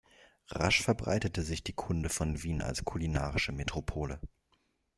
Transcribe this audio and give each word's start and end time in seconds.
Rasch 0.49 0.81
verbreitete 0.81 1.43
sich 1.43 1.63
die 1.63 1.73
Kunde 1.73 2.09
von 2.09 2.41
Wien 2.41 2.63
als 2.63 2.83
kulinarischer 2.83 3.51
Metropole. 3.51 4.19